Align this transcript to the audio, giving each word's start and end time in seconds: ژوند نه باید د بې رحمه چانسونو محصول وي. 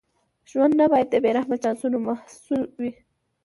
ژوند 0.49 0.73
نه 0.79 0.85
باید 0.91 1.07
د 1.11 1.15
بې 1.23 1.31
رحمه 1.37 1.57
چانسونو 1.63 1.97
محصول 2.07 2.61
وي. 2.79 2.91